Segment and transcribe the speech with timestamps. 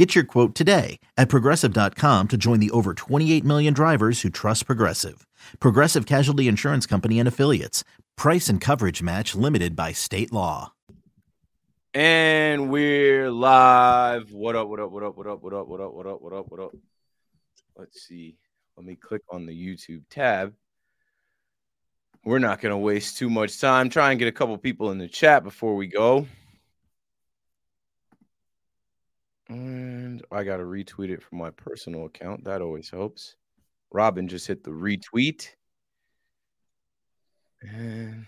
[0.00, 4.64] Get your quote today at progressive.com to join the over 28 million drivers who trust
[4.64, 5.26] Progressive.
[5.60, 7.84] Progressive Casualty Insurance Company and Affiliates.
[8.16, 10.72] Price and coverage match limited by state law.
[11.92, 14.32] And we're live.
[14.32, 16.32] What up, what up, what up, what up, what up, what up, what up, what
[16.32, 16.72] up, what up?
[17.76, 18.38] Let's see.
[18.78, 20.54] Let me click on the YouTube tab.
[22.24, 23.90] We're not going to waste too much time.
[23.90, 26.26] Try and get a couple people in the chat before we go.
[29.50, 32.44] And I got to retweet it from my personal account.
[32.44, 33.34] That always helps.
[33.90, 35.48] Robin just hit the retweet.
[37.60, 38.26] And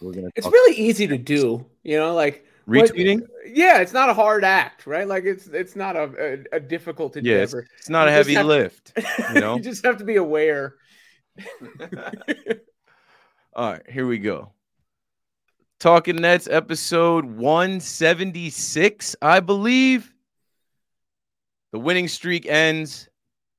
[0.00, 0.30] we're going to.
[0.36, 3.22] It's really easy to do, you know, like retweeting.
[3.46, 5.08] Yeah, it's not a hard act, right?
[5.08, 7.36] Like it's it's not a a, a difficult endeavor.
[7.36, 8.92] Yeah, it's, it's not you a heavy lift.
[9.34, 10.76] You know, you just have to be aware.
[13.54, 14.52] All right, here we go.
[15.80, 20.14] Talking Nets episode 176, I believe.
[21.72, 23.08] The winning streak ends.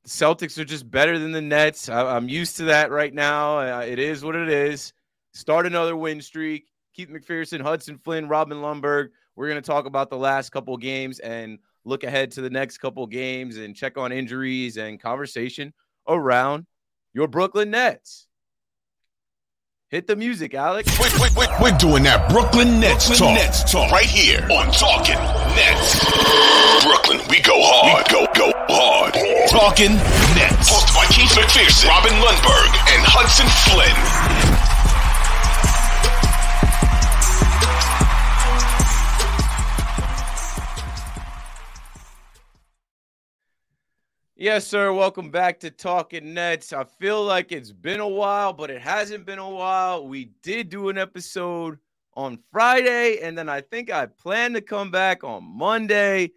[0.03, 1.89] The Celtics are just better than the Nets.
[1.89, 3.59] I, am used to that right now.
[3.59, 4.93] Uh, it is what it is.
[5.33, 6.67] Start another win streak.
[6.95, 9.09] Keith McPherson, Hudson Flynn, Robin Lundberg.
[9.35, 12.79] We're going to talk about the last couple games and look ahead to the next
[12.79, 15.73] couple games and check on injuries and conversation
[16.07, 16.65] around
[17.13, 18.27] your Brooklyn Nets.
[19.89, 20.99] Hit the music, Alex.
[20.99, 23.43] We're, we're, we're doing that Brooklyn Nets Brooklyn talk.
[23.43, 25.15] Nets talk right here on Talking
[25.59, 25.99] Nets.
[26.85, 28.07] Brooklyn, we go hard.
[28.07, 29.13] We go go hard.
[29.49, 29.91] Talking
[30.39, 30.71] Nets.
[30.71, 33.91] Hosted by Keith McPherson, Robin Lundberg, and Hudson Flynn.
[44.37, 44.93] Yes, sir.
[44.93, 46.71] Welcome back to Talking Nets.
[46.71, 50.07] I feel like it's been a while, but it hasn't been a while.
[50.07, 51.79] We did do an episode
[52.15, 56.31] on Friday, and then I think I plan to come back on Monday.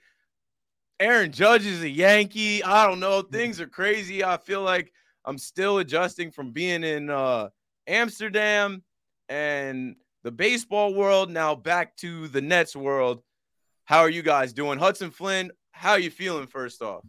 [1.01, 2.63] Aaron Judge is a Yankee.
[2.63, 3.23] I don't know.
[3.23, 4.25] Things are crazy.
[4.25, 4.93] I feel like
[5.25, 7.49] I'm still adjusting from being in uh,
[7.87, 8.83] Amsterdam
[9.29, 13.23] and the baseball world, now back to the Nets world.
[13.85, 14.79] How are you guys doing?
[14.79, 17.05] Hudson Flynn, how are you feeling first off?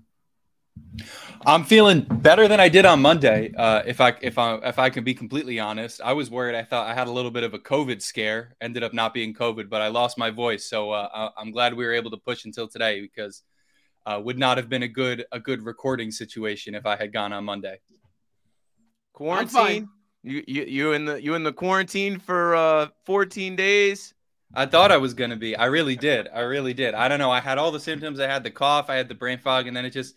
[1.46, 3.52] I'm feeling better than I did on Monday.
[3.58, 6.56] Uh, if I if I if I can be completely honest, I was worried.
[6.56, 8.56] I thought I had a little bit of a COVID scare.
[8.62, 10.70] Ended up not being COVID, but I lost my voice.
[10.70, 13.44] So uh, I'm glad we were able to push until today because
[14.06, 17.34] uh, would not have been a good a good recording situation if I had gone
[17.34, 17.80] on Monday.
[19.14, 19.90] Quarantine.
[20.24, 24.14] You you you in the you in the quarantine for uh 14 days.
[24.56, 25.56] I thought I was gonna be.
[25.56, 26.30] I really did.
[26.34, 26.94] I really did.
[26.94, 27.32] I don't know.
[27.32, 28.20] I had all the symptoms.
[28.20, 28.90] I had the cough.
[28.90, 30.16] I had the brain fog, and then it just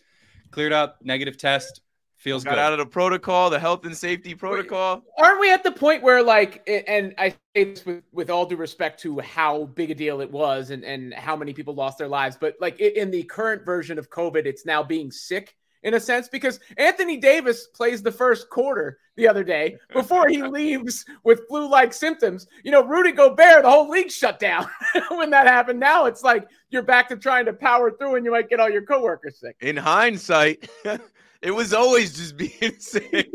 [0.50, 1.80] cleared up, negative test,
[2.16, 2.58] feels Got good.
[2.58, 5.02] out of the protocol, the health and safety protocol.
[5.18, 8.56] Aren't we at the point where, like, and I say this with, with all due
[8.56, 12.08] respect to how big a deal it was and, and how many people lost their
[12.08, 16.00] lives, but like in the current version of COVID, it's now being sick in a
[16.00, 21.46] sense because Anthony Davis plays the first quarter the other day before he leaves with
[21.48, 22.46] flu-like symptoms.
[22.64, 24.68] You know, Rudy Gobert, the whole league shut down
[25.10, 25.80] when that happened.
[25.80, 28.70] Now it's like you're back to trying to power through and you might get all
[28.70, 29.56] your coworkers sick.
[29.60, 30.68] In hindsight,
[31.42, 33.28] it was always just being sick.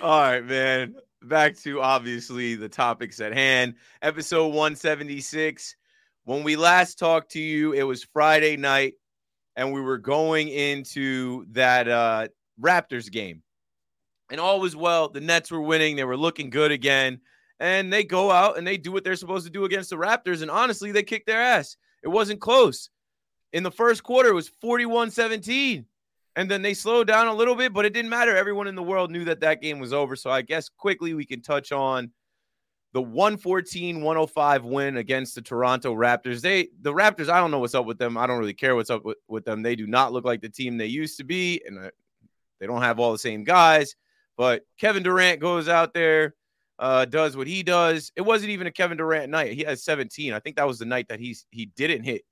[0.00, 0.94] all right, man.
[1.22, 3.74] Back to obviously the topics at hand.
[4.02, 5.76] Episode 176.
[6.24, 8.94] When we last talked to you, it was Friday night
[9.58, 12.28] and we were going into that uh,
[12.62, 13.42] Raptors game.
[14.30, 15.08] And all was well.
[15.08, 15.96] The Nets were winning.
[15.96, 17.20] They were looking good again.
[17.58, 20.42] And they go out and they do what they're supposed to do against the Raptors.
[20.42, 21.76] And honestly, they kicked their ass.
[22.04, 22.88] It wasn't close.
[23.52, 25.84] In the first quarter, it was 41 17.
[26.36, 28.36] And then they slowed down a little bit, but it didn't matter.
[28.36, 30.14] Everyone in the world knew that that game was over.
[30.14, 32.12] So I guess quickly we can touch on
[32.92, 36.40] the 114 105 win against the Toronto Raptors.
[36.40, 38.16] They the Raptors, I don't know what's up with them.
[38.16, 39.62] I don't really care what's up with, with them.
[39.62, 41.90] They do not look like the team they used to be, and
[42.60, 43.94] they don't have all the same guys.
[44.36, 46.34] But Kevin Durant goes out there,
[46.78, 48.12] uh, does what he does.
[48.16, 49.52] It wasn't even a Kevin Durant night.
[49.52, 50.32] He has 17.
[50.32, 52.22] I think that was the night that he's he didn't hit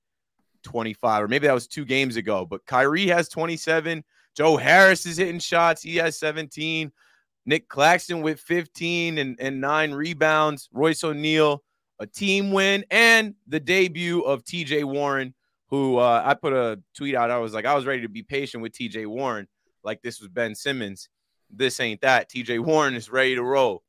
[0.63, 2.45] 25, or maybe that was two games ago.
[2.45, 4.03] But Kyrie has 27.
[4.35, 5.81] Joe Harris is hitting shots.
[5.81, 6.91] He has 17.
[7.47, 10.67] Nic Claxton with 15 and, and nine rebounds.
[10.73, 11.63] Royce O'Neale,
[11.97, 15.33] a team win, and the debut of TJ Warren,
[15.69, 17.31] who uh, I put a tweet out.
[17.31, 19.47] I was like, I was ready to be patient with TJ Warren,
[19.81, 21.07] like this was Ben Simmons.
[21.49, 22.29] this ain't that.
[22.29, 23.81] TJ Warren is ready to roll.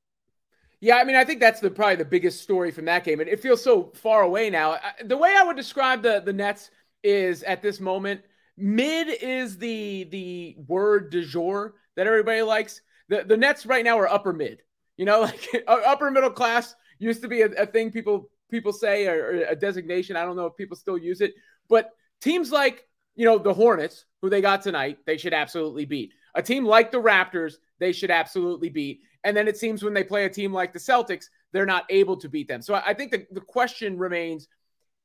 [0.81, 3.29] Yeah, I mean, I think that's the probably the biggest story from that game, and
[3.29, 4.79] it feels so far away now.
[5.05, 6.71] The way I would describe the the Nets
[7.03, 8.21] is at this moment,
[8.57, 12.81] mid is the the word du jour that everybody likes.
[13.09, 14.63] The the Nets right now are upper mid.
[14.97, 18.73] You know, like uh, upper middle class used to be a, a thing people people
[18.73, 20.17] say or, or a designation.
[20.17, 21.35] I don't know if people still use it,
[21.69, 21.91] but
[22.21, 26.13] teams like you know the Hornets, who they got tonight, they should absolutely beat.
[26.35, 29.01] A team like the Raptors, they should absolutely beat.
[29.25, 32.17] And then it seems when they play a team like the Celtics, they're not able
[32.19, 32.63] to beat them.
[32.63, 34.47] So I think the, the question remains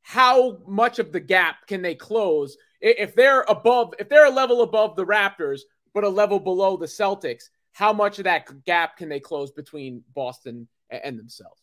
[0.03, 4.61] how much of the gap can they close if they're above, if they're a level
[4.61, 5.61] above the Raptors,
[5.93, 7.45] but a level below the Celtics?
[7.73, 11.61] How much of that gap can they close between Boston and themselves?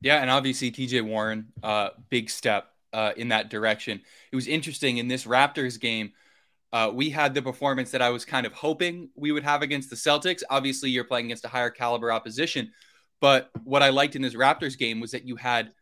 [0.00, 4.00] Yeah, and obviously TJ Warren, uh, big step uh, in that direction.
[4.32, 6.12] It was interesting in this Raptors game.
[6.72, 9.90] Uh, we had the performance that I was kind of hoping we would have against
[9.90, 10.42] the Celtics.
[10.50, 12.72] Obviously, you're playing against a higher caliber opposition.
[13.20, 15.72] But what I liked in this Raptors game was that you had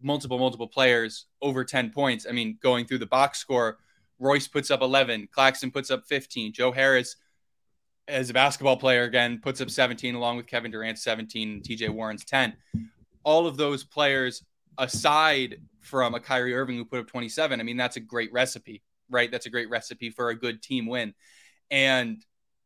[0.00, 2.26] multiple, multiple players over 10 points.
[2.28, 3.78] I mean, going through the box score,
[4.18, 7.16] Royce puts up 11, Claxton puts up 15, Joe Harris,
[8.08, 12.24] as a basketball player, again, puts up 17, along with Kevin Durant 17, TJ Warren's
[12.24, 12.54] 10.
[13.22, 14.42] All of those players,
[14.78, 18.82] aside from a Kyrie Irving who put up 27, I mean, that's a great recipe
[19.10, 19.30] right?
[19.30, 21.14] That's a great recipe for a good team win.
[21.70, 22.24] And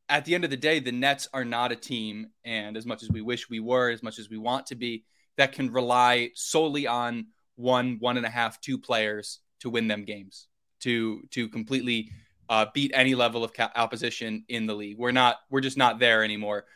[0.09, 3.03] at the end of the day, the Nets are not a team, and as much
[3.03, 5.05] as we wish we were, as much as we want to be,
[5.37, 10.05] that can rely solely on one, one and a half, two players to win them
[10.05, 10.49] games,
[10.81, 12.11] to to completely
[12.49, 14.99] uh, beat any level of opposition in the league.
[14.99, 16.67] We're not, we're just not there anymore.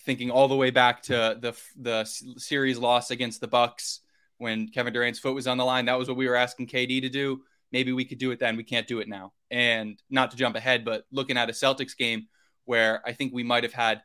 [0.00, 2.04] Thinking all the way back to the the
[2.36, 4.00] series loss against the Bucks
[4.36, 7.00] when Kevin Durant's foot was on the line, that was what we were asking KD
[7.00, 7.40] to do
[7.74, 8.56] maybe we could do it then.
[8.56, 9.32] We can't do it now.
[9.50, 12.28] And not to jump ahead, but looking at a Celtics game
[12.66, 14.00] where I think we might have had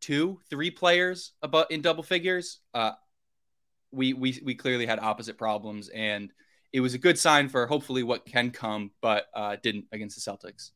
[0.00, 2.92] two, three players about in double figures, uh,
[3.90, 6.30] we we we clearly had opposite problems, and
[6.72, 10.30] it was a good sign for hopefully what can come, but uh, didn't against the
[10.30, 10.70] Celtics.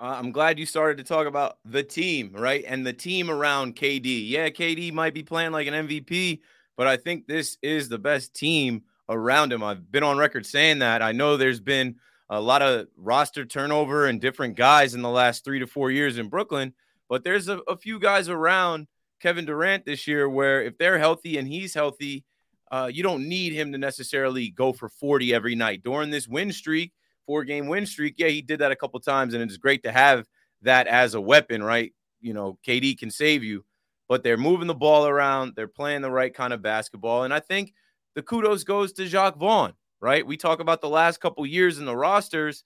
[0.00, 2.64] Uh, I'm glad you started to talk about the team, right?
[2.66, 4.28] And the team around KD.
[4.28, 6.40] Yeah, KD might be playing like an MVP,
[6.76, 9.62] but I think this is the best team around him.
[9.62, 11.02] I've been on record saying that.
[11.02, 11.96] I know there's been
[12.28, 16.18] a lot of roster turnover and different guys in the last three to four years
[16.18, 16.74] in Brooklyn,
[17.08, 18.88] but there's a, a few guys around
[19.20, 22.24] Kevin Durant this year where if they're healthy and he's healthy,
[22.72, 25.82] uh, you don't need him to necessarily go for 40 every night.
[25.82, 26.92] During this win streak,
[27.26, 29.92] four game win streak, yeah, he did that a couple times, and it's great to
[29.92, 30.26] have
[30.62, 31.92] that as a weapon, right?
[32.22, 33.64] You know, KD can save you,
[34.08, 37.40] but they're moving the ball around, they're playing the right kind of basketball, and I
[37.40, 37.74] think
[38.14, 40.26] the kudos goes to Jacque Vaughn, right?
[40.26, 42.64] We talk about the last couple years in the rosters.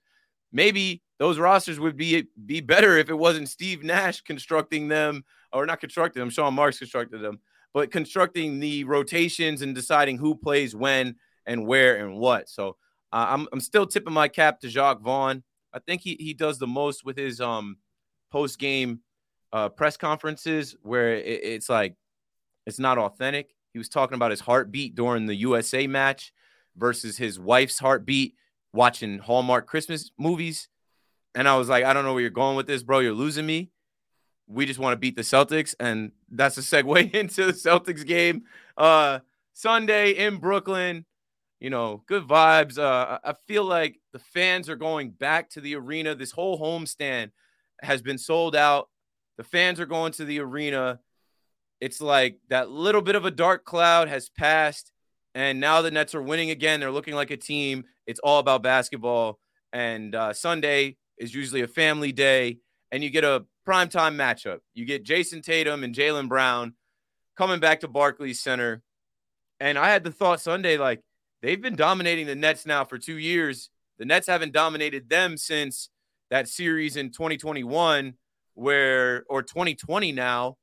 [0.53, 5.67] Maybe those rosters would be be better if it wasn't Steve Nash constructing them, or
[5.67, 6.31] not constructing them.
[6.31, 7.41] Sean Marks constructed them,
[7.77, 11.15] but constructing the rotations and deciding who plays when
[11.45, 12.49] and where and what.
[12.49, 12.79] So
[13.13, 15.43] uh, I'm I'm still tipping my cap to Jacque Vaughn.
[15.75, 17.77] I think he he does the most with his um
[18.33, 19.01] post game
[19.53, 21.97] uh, press conferences where it, it's like
[22.65, 23.55] it's not authentic.
[23.75, 26.33] He was talking about his heartbeat during the USA match
[26.79, 28.37] versus his wife's heartbeat
[28.73, 30.71] watching Hallmark Christmas movies.
[31.35, 33.01] And I was like, I don't know where you're going with this, bro.
[33.01, 33.71] You're losing me.
[34.49, 35.75] We just want to beat the Celtics.
[35.81, 38.43] And that's a segue into the Celtics game.
[38.77, 39.21] Uh,
[39.53, 41.05] Sunday in Brooklyn.
[41.59, 42.79] You know, good vibes.
[42.79, 46.15] Uh, I feel like the fans are going back to the arena.
[46.15, 47.31] This whole homestand
[47.81, 48.91] has been sold out.
[49.39, 51.01] The fans are going to the arena
[51.81, 54.93] it's like that little bit of a dark cloud has passed,
[55.35, 56.81] and now the Nets are winning again.
[56.81, 57.85] They're looking like a team.
[58.07, 59.39] It's all about basketball.
[59.73, 62.59] And uh, Sunday is usually a family day,
[62.91, 64.59] and you get a primetime matchup.
[64.75, 66.75] You get Jayson Tatum and Jaylen Brown
[67.37, 68.83] coming back to Barclays Center.
[69.61, 71.01] And I had the thought Sunday, like,
[71.43, 73.71] they've been dominating the Nets now for two years.
[73.99, 75.89] The Nets haven't dominated them since
[76.31, 78.15] that series in 2021,
[78.55, 80.57] where, or 2020 now,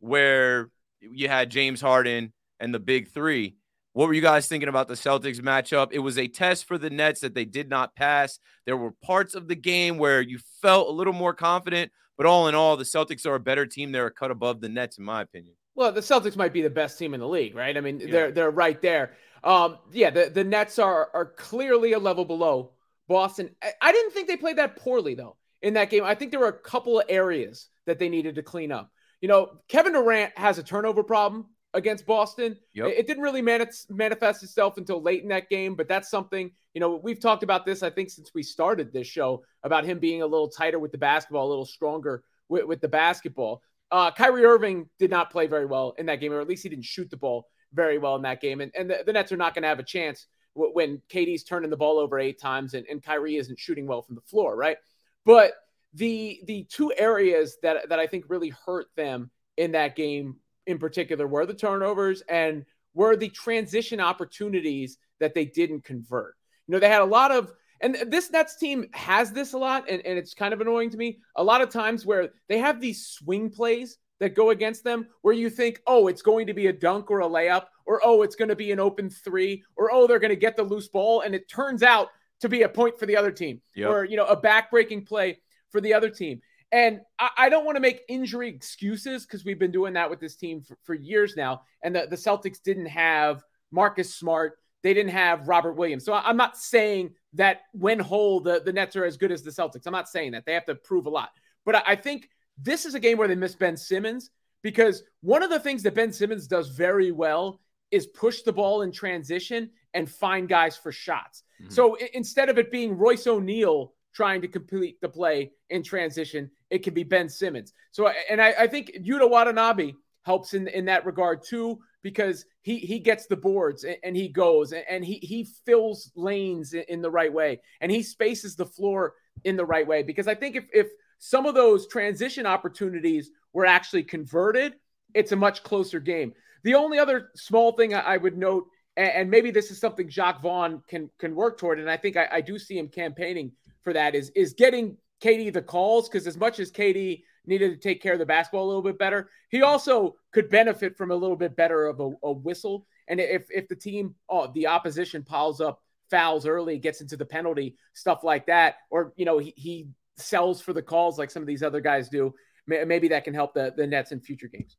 [0.00, 0.70] where
[1.00, 3.56] you had James Harden and the big three.
[3.94, 5.88] What were you guys thinking about the Celtics matchup?
[5.92, 8.40] It was a test for the Nets that they did not pass.
[8.66, 12.48] There were parts of the game where you felt a little more confident, but all
[12.48, 13.92] in all, the Celtics are a better team.
[13.92, 15.54] They're a cut above the Nets, in my opinion.
[15.74, 17.76] Well, the Celtics might be the best team in the league, right?
[17.76, 18.10] I mean, yeah.
[18.10, 19.16] they're they're right there.
[19.42, 22.70] Um, yeah, the, the Nets are are clearly a level below
[23.08, 23.50] Boston.
[23.62, 26.04] I, I didn't think they played that poorly though in that game.
[26.04, 28.90] I think there were a couple of areas that they needed to clean up.
[29.20, 32.56] You know, Kevin Durant has a turnover problem against Boston.
[32.72, 32.86] Yep.
[32.96, 36.96] It, didn't really manifest itself until late in that game, but that's something, you know,
[36.96, 40.26] we've talked about this, I think, since we started this show about him being a
[40.26, 43.62] little tighter with the basketball, a little stronger with, with the basketball.
[43.90, 46.68] Uh, Kyrie Irving did not play very well in that game, or at least he
[46.68, 48.60] didn't shoot the ball very well in that game.
[48.60, 51.70] And, and the, the Nets are not going to have a chance when KD's turning
[51.70, 54.76] the ball over eight times and, and Kyrie isn't shooting well from the floor, right?
[55.24, 55.54] But
[55.94, 60.78] the the two areas that that I think really hurt them in that game in
[60.78, 66.34] particular were the turnovers and were the transition opportunities that they didn't convert.
[66.66, 69.90] You know, they had a lot of and this Nets team has this a lot,
[69.90, 71.18] and, and it's kind of annoying to me.
[71.36, 75.34] A lot of times where they have these swing plays that go against them where
[75.34, 78.36] you think, oh, it's going to be a dunk or a layup, or oh, it's
[78.36, 81.20] going to be an open three, or oh, they're going to get the loose ball.
[81.20, 82.08] And it turns out
[82.40, 83.90] to be a point for the other team, yep.
[83.90, 85.40] or, you know, a backbreaking play
[85.70, 86.40] for the other team.
[86.74, 90.18] And I, I don't want to make injury excuses because we've been doing that with
[90.18, 91.62] this team for, for years now.
[91.84, 96.04] And the, the Celtics didn't have Marcus Smart, they didn't have Robert Williams.
[96.04, 99.52] So I'm not saying that when whole, the, the Nets are as good as the
[99.52, 99.86] Celtics.
[99.86, 100.46] I'm not saying that.
[100.46, 101.30] They have to prove a lot.
[101.64, 102.28] But I, I think
[102.58, 105.94] this is a game where they miss Ben Simmons because one of the things that
[105.94, 107.60] Ben Simmons does very well
[107.92, 111.44] is push the ball in transition and find guys for shots.
[111.62, 111.70] Mm-hmm.
[111.72, 116.82] So instead of it being Royce O'Neale trying to complete the play in transition, it
[116.82, 117.72] can be Ben Simmons.
[117.90, 119.92] So, and I, I think Yuta Watanabe
[120.22, 124.28] helps in, in that regard too, because he, he gets the boards and, and he
[124.28, 128.56] goes and, and, he, he fills lanes in, in the right way and he spaces
[128.56, 130.02] the floor in the right way.
[130.02, 134.74] Because I think if, if some of those transition opportunities were actually converted,
[135.14, 136.32] it's a much closer game.
[136.62, 138.66] The only other small thing I would note,
[138.96, 142.28] and maybe this is something Jacque Vaughn can can work toward, and I think I,
[142.30, 143.52] I do see him campaigning
[143.84, 147.76] for that, is is getting KD the calls because as much as KD needed to
[147.76, 151.16] take care of the basketball a little bit better, he also could benefit from a
[151.16, 152.86] little bit better of a, a whistle.
[153.08, 157.24] And if if the team, oh, the opposition piles up fouls early, gets into the
[157.24, 161.42] penalty stuff like that, or you know he, he sells for the calls like some
[161.42, 162.34] of these other guys do.
[162.66, 164.78] Maybe that can help the, the Nets in future games.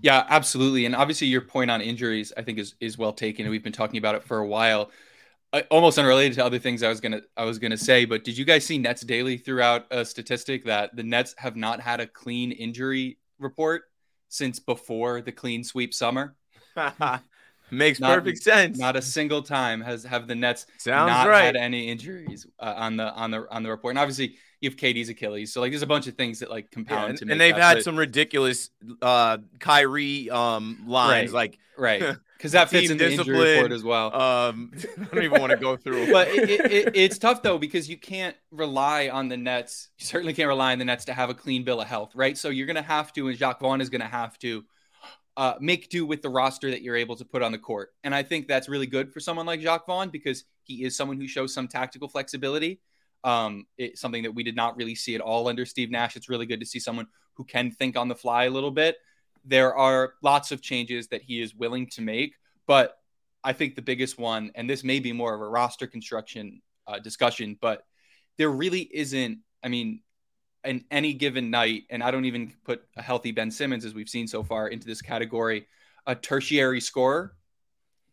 [0.00, 0.86] Yeah, absolutely.
[0.86, 3.44] And obviously, your point on injuries, I think, is is well taken.
[3.44, 4.90] And we've been talking about it for a while.
[5.70, 8.44] Almost unrelated to other things I was gonna I was gonna say, but did you
[8.44, 12.52] guys see Nets Daily throughout a statistic that the Nets have not had a clean
[12.52, 13.82] injury report
[14.28, 16.36] since before the clean sweep summer?
[17.70, 18.78] Makes not, perfect sense.
[18.78, 21.44] Not a single time has have the Nets Sounds not right.
[21.44, 23.92] had any injuries uh, on the on the on the report.
[23.92, 26.70] And obviously, you have KD's Achilles, so like there's a bunch of things that like
[26.70, 27.14] compound.
[27.14, 31.58] Yeah, and, and they've that, had but, some ridiculous uh Kyrie um lines, right, like
[31.78, 32.16] right.
[32.42, 34.12] Because that fits in the injury report as well.
[34.20, 36.10] Um, I don't even want to go through.
[36.12, 39.90] but it, it, it, it's tough though because you can't rely on the Nets.
[39.98, 42.36] You certainly can't rely on the Nets to have a clean bill of health, right?
[42.36, 44.64] So you're going to have to, and Jacque Vaughn is going to have to
[45.36, 47.90] uh, make do with the roster that you're able to put on the court.
[48.02, 51.20] And I think that's really good for someone like Jacque Vaughn because he is someone
[51.20, 52.80] who shows some tactical flexibility.
[53.22, 56.16] Um, it's something that we did not really see at all under Steve Nash.
[56.16, 58.96] It's really good to see someone who can think on the fly a little bit.
[59.44, 62.34] There are lots of changes that he is willing to make,
[62.66, 62.96] but
[63.44, 66.98] I think the biggest one, and this may be more of a roster construction uh,
[66.98, 67.84] discussion, but
[68.38, 69.38] there really isn't.
[69.64, 70.00] I mean,
[70.64, 74.08] in any given night, and I don't even put a healthy Ben Simmons, as we've
[74.08, 75.66] seen so far, into this category,
[76.06, 77.34] a tertiary scorer.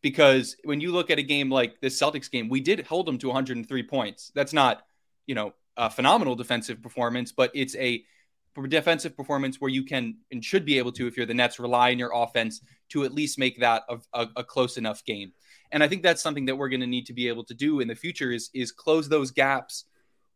[0.01, 3.17] Because when you look at a game like this Celtics game, we did hold them
[3.19, 4.31] to 103 points.
[4.33, 4.81] That's not,
[5.27, 8.03] you know, a phenomenal defensive performance, but it's a
[8.67, 11.91] defensive performance where you can and should be able to, if you're the Nets, rely
[11.91, 15.31] on your offense to at least make that a, a, a close enough game.
[15.71, 17.79] And I think that's something that we're going to need to be able to do
[17.79, 19.85] in the future is is close those gaps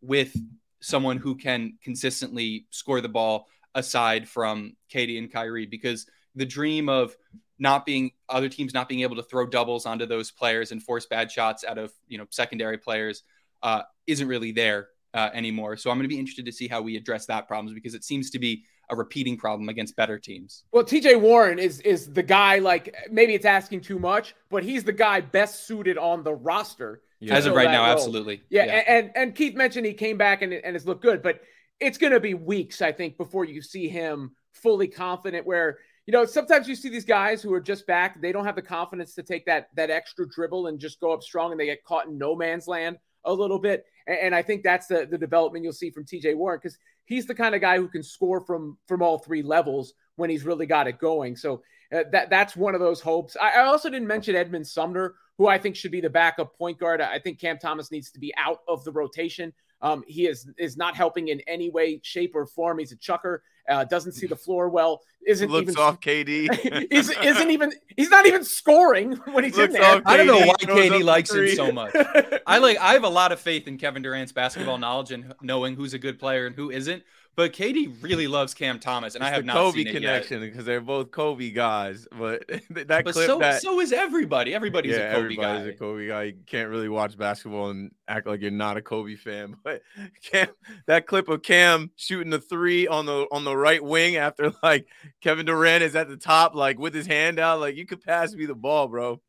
[0.01, 0.36] with
[0.82, 6.05] someone who can consistently score the ball aside from KD and Kyrie because
[6.36, 7.15] the dream of
[7.58, 11.05] not being other teams not being able to throw doubles onto those players and force
[11.05, 13.24] bad shots out of you know secondary players
[13.63, 15.77] uh, isn't really there uh, anymore.
[15.77, 18.03] So I'm going to be interested to see how we address that problem because it
[18.03, 20.63] seems to be a repeating problem against better teams.
[20.72, 24.84] Well, TJ Warren is is the guy like maybe it's asking too much, but he's
[24.84, 27.36] the guy best suited on the roster yeah.
[27.36, 27.93] As of right now, role.
[27.93, 28.41] absolutely.
[28.50, 31.39] Yeah, yeah, And, and Keith mentioned he came back and, and has looked good, but
[31.79, 35.48] it's going to be weeks, I think, before you see him fully confident.
[35.48, 38.55] Where you know sometimes you see these guys who are just back, they don't have
[38.58, 41.65] the confidence to take that that extra dribble and just go up strong, and they
[41.65, 43.86] get caught in no man's land a little bit.
[44.08, 46.36] And, and I think that's the the development you'll see from T.J.
[46.36, 49.94] Warren because he's the kind of guy who can score from from all three levels
[50.16, 51.36] when he's really got it going.
[51.36, 53.36] So uh, that that's one of those hopes.
[53.40, 56.80] I, I also didn't mention Edmund Sumner, who I think should be the backup point
[56.80, 57.02] guard.
[57.02, 59.54] I think Cam Thomas needs to be out of the rotation.
[59.82, 62.80] Um, he is is not helping in any way, shape, or form.
[62.80, 63.44] He's a chucker.
[63.67, 65.01] Uh, doesn't see the floor well.
[65.25, 66.88] Isn't looks even, off KD.
[66.91, 67.72] is, isn't even.
[67.96, 70.01] He's not even scoring when he's looks in there.
[70.05, 71.96] I don't know why KD likes him so much.
[72.48, 72.77] I like.
[72.77, 76.00] I have a lot of faith in Kevin Durant's basketball knowledge and knowing who's a
[76.00, 77.03] good player and who isn't.
[77.36, 80.40] But KD really loves Cam Thomas, and It's I have not Kobe seen it connection
[80.42, 82.08] because they're both Kobe guys.
[82.12, 84.54] But that But clip so that so is everybody.
[84.54, 85.70] Everybody's yeah, a Kobe everybody's guy.
[85.70, 86.24] a Kobe guy.
[86.24, 89.56] You can't really watch basketball and act like you're not a Kobe fan.
[89.63, 89.82] But
[90.22, 90.50] Cam,
[90.88, 94.88] that clip of Cam shooting the three on the on the right wing after like
[95.22, 98.34] Kevin Durant is at the top, like with his hand out, like you could pass
[98.34, 99.22] me the ball, bro.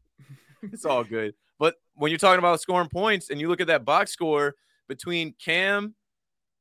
[0.62, 1.34] It's all good.
[1.58, 4.54] But when you're talking about scoring points and you look at that box score
[4.88, 5.94] between Cam,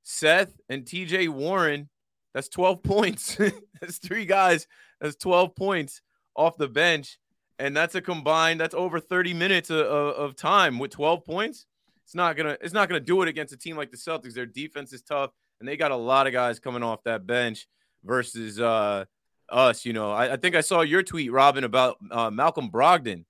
[0.03, 1.89] Seth, and TJ Warren,
[2.33, 3.38] that's 12 points.
[3.81, 4.67] that's three guys.
[5.01, 6.01] That's 12 points
[6.36, 7.17] off the bench.
[7.60, 11.65] And that's a combined, that's over 30 minutes of, of, time with 12 points.
[12.03, 14.33] It's not gonna, it's not gonna do it against a team like the Celtics.
[14.33, 15.29] Their defense is tough,
[15.60, 17.67] and they got a lot of guys coming off that bench
[18.03, 19.05] versus uh
[19.50, 19.86] us.
[19.86, 23.24] You know, I, I think I saw your tweet, Robin, about uh, Malcolm Brogdon.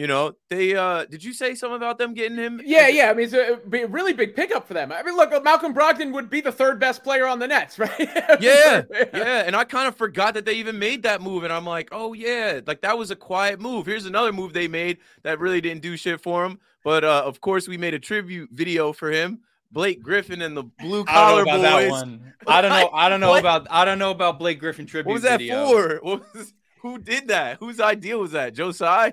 [0.00, 2.58] You know, they uh did you say something about them getting him?
[2.64, 3.10] Yeah, yeah.
[3.10, 4.90] I mean, it's a, it'd be a really big pickup for them.
[4.92, 7.90] I mean, look, Malcolm Brogdon would be the third best player on the Nets, right?
[8.40, 9.42] Yeah, yeah.
[9.44, 11.44] And I kind of forgot that they even made that move.
[11.44, 13.84] And I'm like, oh, yeah, like that was a quiet move.
[13.84, 16.60] Here's another move they made that really didn't do shit for him.
[16.82, 19.40] But uh, of course, we made a tribute video for him.
[19.70, 21.84] Blake Griffin and the blue collar don't know about boys.
[21.84, 22.32] that one.
[22.46, 22.90] I don't know.
[22.94, 23.40] I don't know What?
[23.40, 23.66] about.
[23.68, 25.66] I don't know about Blake Griffin tribute What was that video.
[25.66, 25.98] for?
[26.00, 27.58] What was, who did that?
[27.58, 28.54] Whose idea was that?
[28.54, 29.12] Joe Josiah?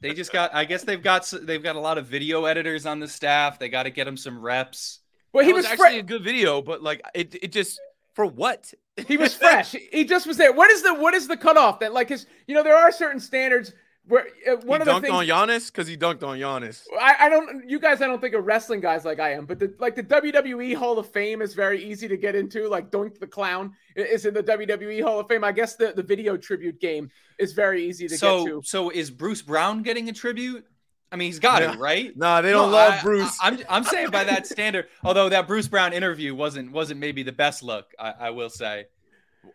[0.00, 0.54] They just got.
[0.54, 1.32] I guess they've got.
[1.42, 3.58] They've got a lot of video editors on the staff.
[3.58, 5.00] They got to get them some reps.
[5.32, 7.80] well, he was, was, fre- actually a good video, but like it, it just
[8.14, 8.72] for what?
[9.06, 9.74] he was fresh.
[9.92, 10.52] He just was there.
[10.52, 13.20] What is the what is the cutoff that Like, his, you know, there are certain
[13.20, 13.72] standards
[14.08, 16.82] where uh, one he of the dunked things on Giannis because he dunked on Giannis.
[17.00, 19.58] I, I don't you guys I don't think are wrestling guys like I am, but
[19.58, 22.68] the like the WWE Hall of Fame is very easy to get into.
[22.68, 25.44] Like Doink the Clown is in the WWE Hall of Fame.
[25.44, 28.62] I guess the, the video tribute game is very easy to So get to.
[28.64, 30.64] so is Bruce Brown getting a tribute?
[31.12, 31.72] I mean, he's got Yeah.
[31.74, 32.16] it right.
[32.16, 33.38] Nah, they don't No, love I- Bruce.
[33.40, 34.86] I, am I'm saying by that standard.
[35.04, 37.92] Although that Bruce Brown interview wasn't wasn't maybe the best look.
[37.98, 38.86] I, I will say.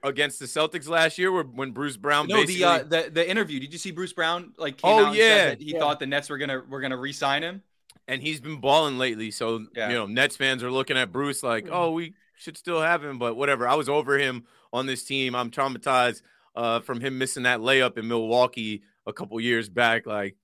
[0.04, 3.30] Against the Celtics last year, where when Bruce Brown No, basically the uh, the the
[3.30, 3.60] interview.
[3.60, 4.78] Did you see Bruce Brown like?
[4.78, 5.28] Came Oh, out and yeah.
[5.28, 5.80] said that he Yeah.
[5.80, 7.62] thought the Nets were gonna were gonna re-sign him.
[8.08, 9.32] and he's been balling lately.
[9.32, 9.90] So Yeah.
[9.90, 13.20] you know, Nets fans are looking at Bruce like, oh, we should still have him,
[13.20, 13.68] but whatever.
[13.68, 15.36] I was over him on this team.
[15.36, 16.22] I'm traumatized
[16.56, 20.06] uh, from him missing that layup in Milwaukee a couple years back.
[20.08, 20.36] Like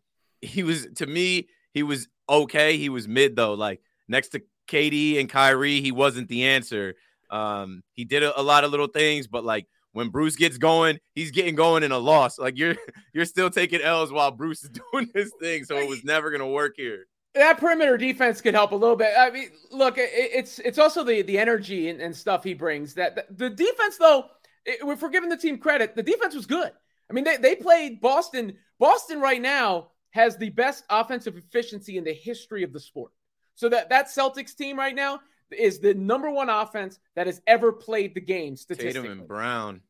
[0.42, 2.78] he was to me, he was okay.
[2.78, 3.54] He was mid though.
[3.56, 6.96] Like next to KD and Kyrie, he wasn't the answer.
[7.30, 11.00] Um, he did a, a lot of little things, but like when Bruce gets going,
[11.16, 12.38] he's getting going in a loss.
[12.38, 12.76] Like you're
[13.14, 15.64] you're still taking L's while Bruce is doing his thing.
[15.64, 17.06] So it was never gonna work here.
[17.34, 19.14] that perimeter defense could help a little bit.
[19.18, 22.94] I mean, look, it, it's it's also the the energy and, and stuff he brings.
[22.96, 24.26] That the, the defense, though,
[24.66, 26.72] if we're giving the team credit, the defense was good.
[27.10, 28.58] I mean, they they played Boston.
[28.80, 33.12] Boston right now has the best offensive efficiency in the history of the sport.
[33.56, 35.20] So that that Celtics team right now
[35.52, 39.02] is the number one offense that has ever played the game statistically.
[39.02, 39.82] Tatum and Brown,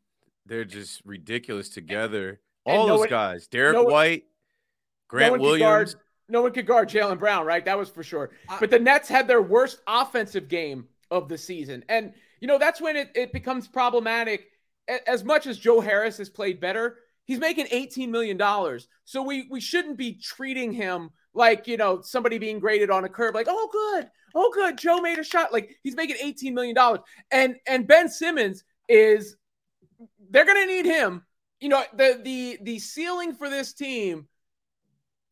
[0.45, 2.39] they're just ridiculous together.
[2.65, 4.23] and All no those one- guys, Derek no one- White,
[5.07, 5.95] Grant no one could guard- Williams.
[6.29, 7.63] no one could guard Jaylen Brown, right?
[7.63, 8.31] That was for sure.
[8.59, 11.85] But the Nets had their worst offensive game of the season.
[11.87, 14.51] And, you know, that's when it, it becomes problematic.
[15.07, 18.37] As much as Joe Harris has played better, he's making $18 million.
[19.05, 23.09] So we, we shouldn't be treating him like, you know, somebody being graded on a
[23.09, 24.09] curve, like, oh, good.
[24.35, 24.77] Oh, good.
[24.77, 25.53] Joe made a shot.
[25.53, 26.75] Like he's making $18 million.
[27.31, 29.37] And and Ben Simmons is
[30.29, 31.23] they're gonna need him.
[31.59, 34.27] You know, the the the ceiling for this team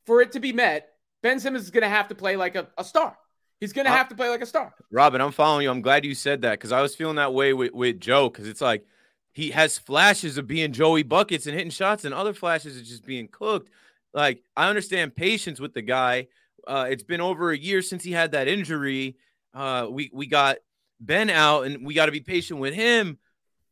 [0.06, 0.90] for it to be met,
[1.22, 3.18] Ben Simmons is going to have to play like a, a star.
[3.60, 4.74] He's going to Uh, have to play like a star.
[4.92, 5.72] Robin, I'm following you.
[5.72, 8.48] I'm glad you said that because I was feeling that way with, with Joe because
[8.48, 8.86] it's like
[9.34, 13.06] he has flashes of being Joey buckets and hitting shots, and other flashes of just
[13.06, 13.70] being cooked.
[14.16, 16.28] Like I understand patience with the guy.
[16.66, 19.18] Uh, it's been over a year since he had that injury.
[19.54, 20.58] Uh, we we got
[21.00, 23.20] Ben out, and we got to be patient with him.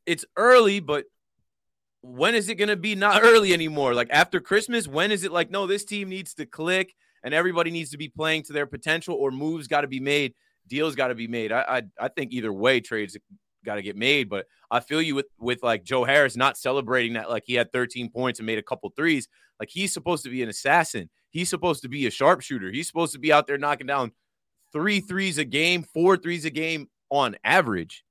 [0.06, 1.06] It's early, but
[2.02, 3.94] when is it going to be not early anymore?
[3.94, 7.72] Like after Christmas, when is it like no, this team needs to click and everybody
[7.72, 10.34] needs to be playing to their potential, or moves got to be made,
[10.68, 11.54] deals got to be made.
[11.54, 13.18] I, I I think either way, trades
[13.64, 14.30] got to get made.
[14.30, 17.72] But I feel you with with like Joe Harris not celebrating that like he had
[17.72, 19.28] 13 points and made a couple threes.
[19.64, 21.10] Like he's supposed to be an assassin.
[21.30, 22.70] He's supposed to be a sharpshooter.
[22.70, 24.12] He's supposed to be out there knocking down
[24.74, 28.04] three threes a game, four threes a game on average.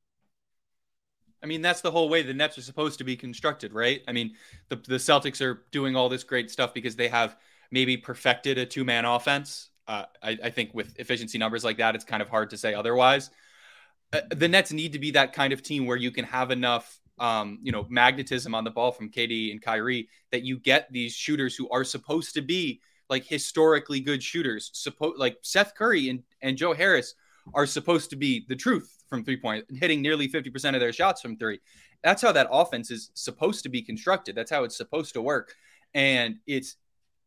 [1.43, 4.01] I mean, that's the whole way the Nets are supposed to be constructed, right?
[4.09, 4.33] I mean,
[4.71, 7.37] the, the Celtics are doing all this great stuff because they have
[7.71, 9.69] maybe perfected a two man offense.
[9.87, 12.73] Uh, I, I think with efficiency numbers like that, it's kind of hard to say
[12.73, 13.29] otherwise.
[14.11, 16.99] Uh, the Nets need to be that kind of team where you can have enough,
[17.23, 21.15] um, you know, magnetism on the ball from KD and Kyrie that you get these
[21.15, 24.73] shooters who are supposed to be like historically good shooters.
[25.17, 27.15] Like Seth Curry and, and Joe Harris
[27.55, 31.21] are supposed to be the truth from three point, hitting nearly 50% of their shots
[31.21, 31.61] from three.
[32.03, 34.35] That's how that offense is supposed to be constructed.
[34.35, 35.55] That's how it's supposed to work.
[35.95, 36.75] And it's,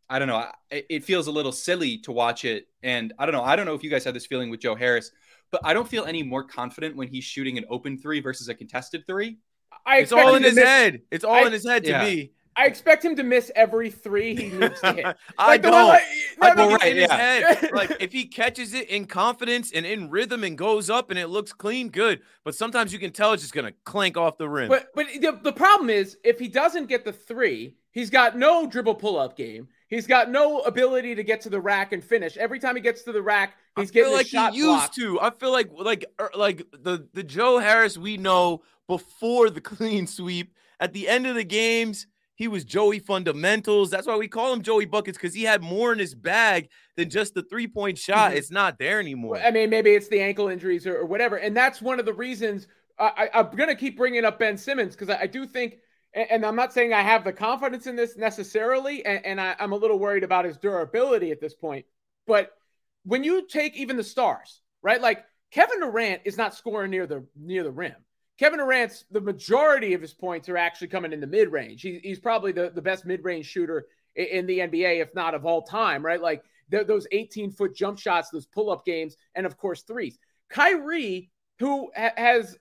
[0.10, 2.68] I don't know, it feels a little silly to watch it.
[2.84, 4.76] And I don't know, I don't know if you guys have this feeling with Joe
[4.76, 5.12] Harris,
[5.52, 8.54] but I don't feel any more confident when he's shooting an open three versus a
[8.54, 9.38] contested three.
[9.86, 11.02] I it's all in his miss, head.
[11.12, 12.04] It's all I, in his head to yeah.
[12.04, 12.32] me.
[12.58, 15.06] I expect him to miss every three he needs to hit.
[15.38, 15.88] I don't.
[15.88, 16.04] Like,
[16.42, 17.02] I think right, in yeah.
[17.02, 17.72] his head.
[17.74, 21.28] like if he catches it in confidence and in rhythm and goes up and it
[21.28, 22.22] looks clean, good.
[22.46, 24.70] But sometimes you can tell it's just gonna clank off the rim.
[24.70, 28.66] But but the, the problem is if he doesn't get the three, he's got no
[28.66, 29.68] dribble pull up game.
[29.88, 32.38] He's got no ability to get to the rack and finish.
[32.38, 34.96] Every time he gets to the rack, he's getting like he used blocked.
[34.96, 35.20] to.
[35.20, 40.08] I feel like like er, like the the Joe Harris we know before the clean
[40.08, 40.54] sweep.
[40.80, 43.90] At the end of the games, he was Joey fundamentals.
[43.90, 47.10] That's why we call him Joey buckets because he had more in his bag than
[47.10, 48.30] just the three point shot.
[48.30, 48.38] Mm-hmm.
[48.38, 49.38] It's not there anymore.
[49.38, 52.14] I mean, maybe it's the ankle injuries or, or whatever, and that's one of the
[52.14, 52.68] reasons
[52.98, 55.78] I, am going to keep bringing up Ben Simmons because I, I, do think,
[56.14, 59.56] and, and, I'm not saying I have the confidence in this necessarily, and, and I,
[59.60, 61.86] I'm a little worried about his durability at this point.
[62.26, 62.52] But
[63.04, 65.02] when you take even the stars, right?
[65.02, 67.96] Like Kevin Durant is not scoring near the near the rim.
[68.38, 71.82] Kevin Durant's the majority of his points are actually coming in the mid range.
[71.82, 75.34] He, he's probably the, the best mid range shooter in, in, the NBA, if not
[75.34, 76.22] of all time, right?
[76.22, 80.18] Like those 18 foot jump shots, those pull up games, and of course, threes.
[80.50, 82.58] Kyrie, who ha- has,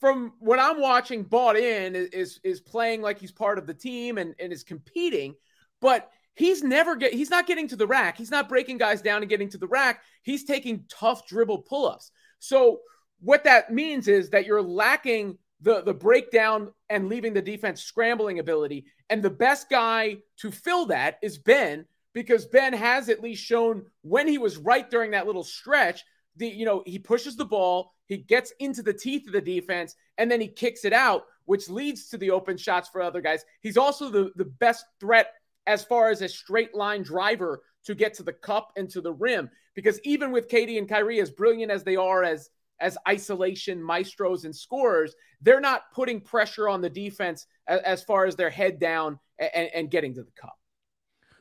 [0.00, 4.16] from what I'm watching, bought in, is, is playing like he's part of the team
[4.18, 5.34] and, and is competing,
[5.80, 8.16] but he's never get he's not getting to the rack.
[8.16, 10.02] He's not breaking guys down and getting to the rack.
[10.22, 12.12] He's taking tough dribble pull ups.
[12.38, 12.80] So
[13.20, 18.38] what that means is that you're lacking the the breakdown and leaving the defense scrambling
[18.38, 18.86] ability.
[19.10, 23.86] And the best guy to fill that is Ben because Ben has at least shown
[24.02, 26.04] when he was right during that little stretch.
[26.36, 29.96] The you know he pushes the ball, he gets into the teeth of the defense,
[30.16, 33.44] and then he kicks it out, which leads to the open shots for other guys.
[33.60, 35.32] He's also the the best threat
[35.66, 39.12] as far as a straight line driver to get to the cup and to the
[39.12, 39.50] rim.
[39.74, 44.44] Because even with KD and Kyrie, as brilliant as they are as as isolation maestros
[44.44, 48.78] and scorers, they're not putting pressure on the defense as, as far as their head
[48.78, 50.58] down and, and, getting to the cup.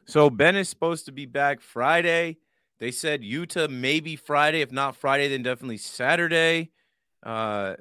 [0.06, 2.38] So Ben is supposed to be back Friday.
[2.80, 4.62] They said Yuta maybe Friday.
[4.62, 6.72] If not Friday, then definitely Saturday.
[7.24, 7.76] Uh,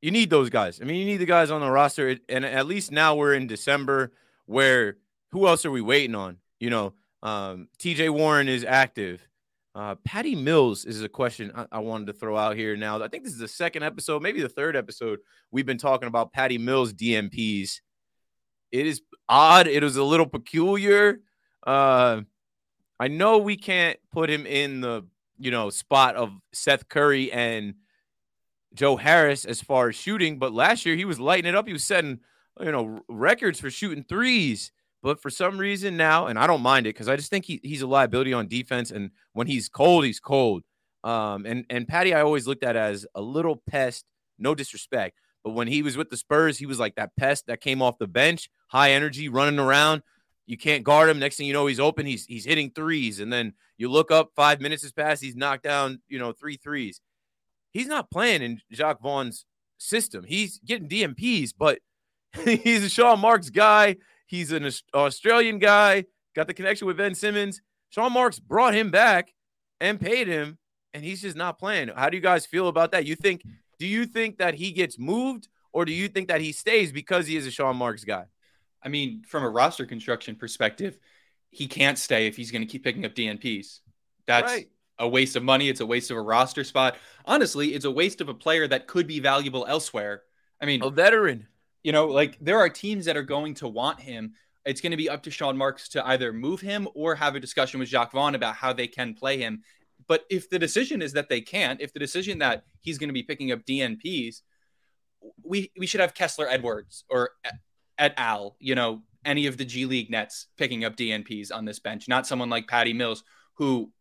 [0.00, 0.80] you need those guys.
[0.80, 2.16] I mean, you need the guys on the roster.
[2.28, 4.12] And at least now we're in December
[4.46, 4.96] where
[5.32, 6.38] who else are we waiting on?
[6.60, 9.26] You know, um, TJ Warren is active.
[9.76, 13.02] Uh, Patty Mills is a question I, I, wanted to throw out here now.
[13.02, 15.18] I think this is the second episode, maybe the third episode.
[15.50, 17.80] We've been talking about Patty Mills DNPs.
[18.72, 19.66] It is odd.
[19.66, 21.20] It was a little peculiar.
[21.66, 22.22] Uh,
[22.98, 25.04] I know we can't put him in the
[25.38, 27.74] you know spot of Seth Curry and
[28.72, 31.66] Joe Harris as far as shooting, but last year he was lighting it up.
[31.66, 32.20] He was setting
[32.58, 34.72] you know records for shooting threes.
[35.06, 37.60] But for some reason now, and I don't mind it because I just think he,
[37.62, 38.90] he's a liability on defense.
[38.90, 40.64] And when he's cold, he's cold.
[41.04, 44.04] Um, and and Patty, I always looked at as a little pest.
[44.36, 47.60] No disrespect, but when he was with the Spurs, he was like that pest that
[47.60, 50.02] came off the bench, high energy, running around.
[50.44, 51.20] You can't guard him.
[51.20, 52.04] Next thing you know, he's open.
[52.04, 54.32] He's he's hitting threes, and then you look up.
[54.34, 55.22] Five minutes has passed.
[55.22, 57.00] He's knocked down, you know, three threes.
[57.70, 59.46] He's not playing in Jacque Vaughn's
[59.78, 60.24] system.
[60.24, 61.78] He's getting DNPs, but
[62.44, 63.98] he's a Sean Marks guy.
[64.26, 67.60] He's an Australian guy, got the connection with Ben Simmons.
[67.88, 69.32] Sean Marks brought him back
[69.80, 70.58] and paid him,
[70.92, 71.88] and he's just not playing.
[71.88, 73.06] How do you guys feel about that?
[73.06, 73.42] You think,
[73.78, 77.26] do you think that he gets moved, or do you think that he stays because
[77.26, 78.24] he is a Sean Marks guy?
[78.82, 80.98] I mean, from a roster construction perspective,
[81.50, 83.80] he can't stay if he's going to keep picking up DNPs.
[84.26, 84.68] That's right.
[84.98, 85.68] a waste of money.
[85.68, 86.96] It's a waste of a roster spot.
[87.24, 90.22] Honestly, it's a waste of a player that could be valuable elsewhere.
[90.60, 91.46] I mean, a veteran.
[91.86, 94.32] You know, like there are teams that are going to want him.
[94.64, 97.40] It's going to be up to Sean Marks to either move him or have a
[97.40, 99.62] discussion with Jacque Vaughn about how they can play him.
[100.08, 103.14] But if the decision is that they can't, if the decision that he's going to
[103.14, 104.40] be picking up DNPs,
[105.44, 107.30] we we should have Kessler Edwards or
[107.98, 108.56] et al.
[108.58, 112.26] You know, any of the G League Nets picking up DNPs on this bench, not
[112.26, 113.22] someone like Patty Mills
[113.58, 113.92] who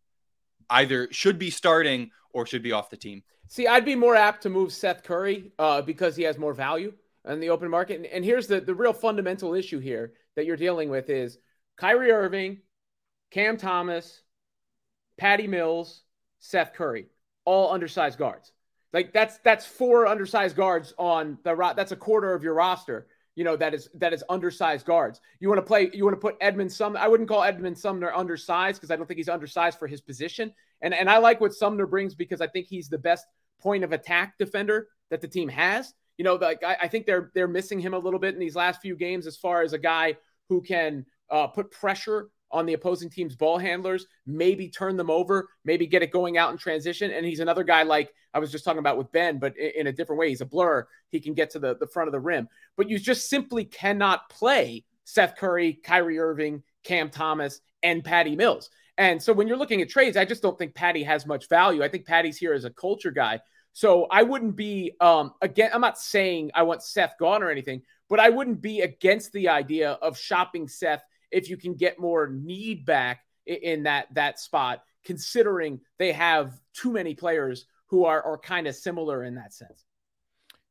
[0.71, 3.21] either should be starting or should be off the team.
[3.47, 6.91] See, I'd be more apt to move Seth Curry uh, because he has more value
[7.27, 7.97] in the open market.
[7.97, 11.37] And, and here's the, the real fundamental issue here that you're dealing with is
[11.77, 12.59] Kyrie Irving,
[13.31, 14.21] Cam Thomas,
[15.17, 16.03] Patty Mills,
[16.39, 17.07] Seth Curry,
[17.45, 18.51] all undersized guards.
[18.93, 23.07] Like that's that's four undersized guards on the ro- that's a quarter of your roster.
[23.35, 25.19] you know, that is that is undersized guards.
[25.39, 26.99] You want to play, you want to put Edmund Sumner.
[26.99, 30.53] I wouldn't call Edmund Sumner undersized because I don't think he's undersized for his position.
[30.81, 33.25] And and I like what Sumner brings because I think he's the best
[33.59, 35.93] point of attack defender that the team has.
[36.17, 38.55] You know, like I, I think they're they're missing him a little bit in these
[38.55, 40.17] last few games as far as a guy
[40.49, 45.49] who can uh, put pressure on the opposing team's ball handlers, maybe turn them over,
[45.65, 47.11] maybe get it going out in transition.
[47.11, 49.91] And he's another guy like I was just talking about with Ben, but in a
[49.91, 50.29] different way.
[50.29, 50.87] He's a blur.
[51.09, 52.47] He can get to the, the front of the rim,
[52.77, 58.69] but you just simply cannot play Seth Curry, Kyrie Irving, Cam Thomas, and Patty Mills.
[58.97, 61.83] And so when you're looking at trades, I just don't think Patty has much value.
[61.83, 63.39] I think Patty's here as a culture guy.
[63.75, 67.81] So I wouldn't be um again, I'm not saying I want Seth gone or anything,
[68.07, 72.29] but I wouldn't be against the idea of shopping Seth if you can get more
[72.29, 78.37] need back in that that spot, considering they have too many players who are are
[78.37, 79.83] kind of similar in that sense.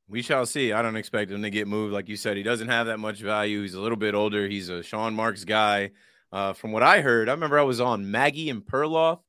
[0.08, 0.72] We shall see.
[0.72, 1.92] I don't expect him to get moved.
[1.92, 3.60] Like you said, he doesn't have that much value.
[3.60, 4.48] He's a little bit older.
[4.48, 5.90] He's a Sean Marks guy.
[6.32, 9.20] Uh, from what I heard, I remember I was on Maggie and Perloff,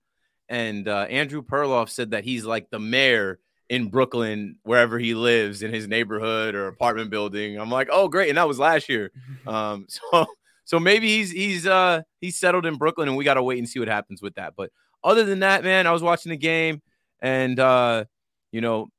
[0.47, 5.63] and uh, Andrew Perloff said that he's like the mayor in Brooklyn, wherever he lives
[5.63, 7.58] in his neighborhood or apartment building.
[7.60, 8.30] I'm like, oh, great.
[8.30, 9.12] And that was last year.
[9.47, 10.25] Um, so
[10.63, 13.69] so maybe he's he's uh he's settled in Brooklyn, and we got to wait and
[13.69, 14.56] see what happens with that.
[14.58, 14.71] But
[15.04, 16.82] other than that, man, I was watching the game,
[17.21, 18.06] and uh,
[18.51, 18.89] you know,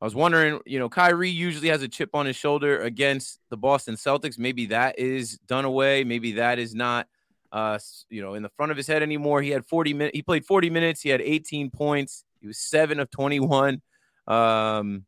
[0.00, 3.56] I was wondering, you know, Kyrie usually has a chip on his shoulder against the
[3.56, 4.38] Boston Celtics.
[4.38, 6.04] Maybe that is done away.
[6.04, 7.08] Maybe that is not,
[7.50, 7.78] uh,
[8.10, 9.40] you know, in the front of his head anymore.
[9.40, 10.14] He had 40 minutes.
[10.14, 11.00] He played 40 minutes.
[11.00, 12.24] He had 18 points.
[12.42, 13.80] He was seven of 21.
[14.26, 15.04] Um,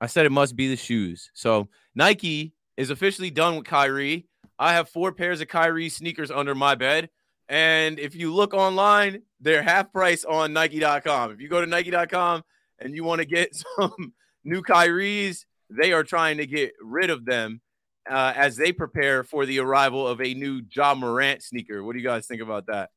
[0.00, 1.30] I said it must be the shoes.
[1.34, 4.26] So Nike is officially done with Kyrie.
[4.58, 7.10] I have four pairs of Kyrie sneakers under my bed.
[7.48, 11.32] And if you look online, they're half price on Nike.com.
[11.32, 12.42] If you go to Nike.com
[12.78, 14.12] and you want to get some
[14.44, 17.60] new Kyries, they are trying to get rid of them
[18.08, 21.82] uh, as they prepare for the arrival of a new Ja Morant sneaker.
[21.82, 22.90] What do you guys think about that?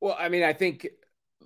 [0.00, 0.86] Well, I mean, I think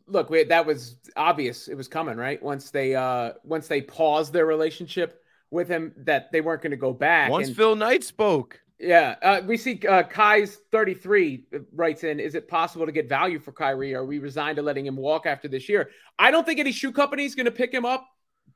[0.06, 1.68] look, we, that was obvious.
[1.68, 2.42] It was coming, right?
[2.42, 6.76] Once they uh once they paused their relationship with him, that they weren't going to
[6.76, 7.30] go back.
[7.30, 8.60] Once and, Phil Knight spoke.
[8.78, 13.40] Yeah, uh, we see uh, Kai's 33 writes in, is it possible to get value
[13.40, 13.92] for Kyrie?
[13.92, 15.90] Are we resigned to letting him walk after this year?
[16.16, 18.06] I don't think any shoe company is going to pick him up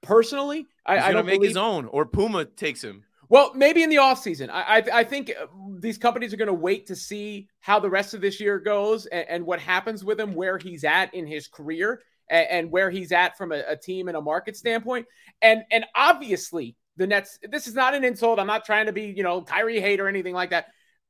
[0.01, 0.66] personally.
[0.87, 1.51] I, I don't make believe...
[1.51, 3.05] his own, or Puma takes him.
[3.33, 4.51] Well, maybe in the offseason.
[4.51, 5.47] I, I, I think uh,
[5.79, 9.07] these companies are going to wait to see how the rest of this year goes
[9.07, 12.90] and, and what happens with him, where he's at in his career, and, and where
[12.90, 15.07] he's at from a, a team and a market standpoint.
[15.40, 18.38] And and obviously, the Nets, this is not an insult.
[18.38, 20.66] I'm not trying to be, you know, Kyrie hate or anything like that.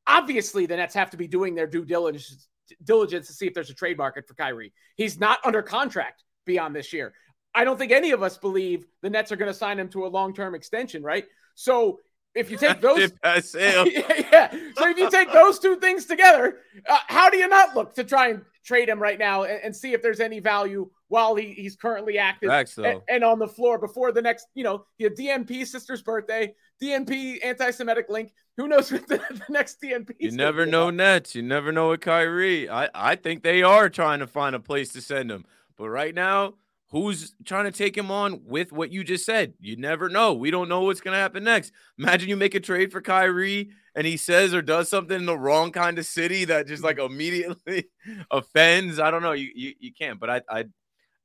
[0.06, 2.46] Obviously, the Nets have to be doing their due diligence
[2.84, 4.72] diligence to see if there's a trade market for Kyrie.
[4.94, 7.14] He's not under contract beyond this year.
[7.52, 10.06] I don't think any of us believe the Nets are going to sign him to
[10.06, 11.24] a long-term extension, right?
[11.56, 11.98] So
[12.34, 13.84] if you take those, yeah,
[14.32, 17.94] yeah, So if you take those two things together, uh, how do you not look
[17.94, 21.34] to try and trade him right now and, and see if there's any value while
[21.34, 25.10] he, he's currently active and, and, on the floor before the next, you know, the
[25.10, 28.32] DNP sister's birthday, DNP anti-Semitic link.
[28.56, 30.14] Who knows what the, the next DNP?
[30.18, 31.34] You never know Nets.
[31.34, 32.68] You never know with Kyrie.
[32.68, 35.44] I, I think they are trying to find a place to send him.
[35.76, 36.54] But right now,
[36.92, 39.54] who's trying to take him on with what you just said.
[39.60, 40.34] You never know.
[40.34, 41.72] We don't know what's going to happen next.
[41.98, 45.36] Imagine you make a trade for Kyrie and he says or does something in the
[45.36, 47.88] wrong kind of city that just like immediately
[48.30, 49.00] offends.
[49.00, 49.32] I don't know.
[49.32, 50.20] You you, you can't.
[50.20, 50.64] But I I